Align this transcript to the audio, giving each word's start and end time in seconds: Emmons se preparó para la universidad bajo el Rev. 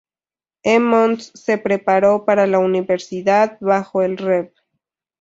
Emmons 0.63 1.31
se 1.35 1.59
preparó 1.59 2.25
para 2.25 2.47
la 2.47 2.57
universidad 2.57 3.59
bajo 3.61 4.01
el 4.01 4.17
Rev. 4.17 4.51